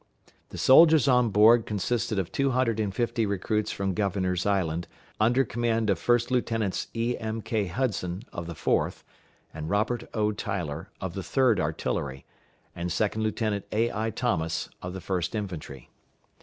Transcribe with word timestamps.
The 0.49 0.57
soldiers 0.57 1.07
on 1.07 1.29
board 1.29 1.67
consisted 1.67 2.17
of 2.17 2.31
two 2.31 2.49
hundred 2.49 2.79
and 2.79 2.91
fifty 2.91 3.27
recruits 3.27 3.71
from 3.71 3.93
Governor's 3.93 4.47
Island, 4.47 4.87
under 5.19 5.45
command 5.45 5.91
of 5.91 5.99
First 5.99 6.31
Lieutenants 6.31 6.87
E.M.K. 6.95 7.67
Hudson, 7.67 8.23
of 8.33 8.47
the 8.47 8.55
Fourth, 8.55 9.03
and 9.53 9.69
Robert 9.69 10.09
O. 10.15 10.31
Tyler, 10.31 10.89
of 10.99 11.13
the 11.13 11.21
Third 11.21 11.59
Artillery, 11.59 12.25
and 12.75 12.91
Second 12.91 13.21
Lieutenant 13.21 13.65
A.I. 13.71 14.09
Thomas, 14.09 14.69
of 14.81 14.93
the 14.93 15.01
First 15.01 15.35
Infantry. 15.35 15.91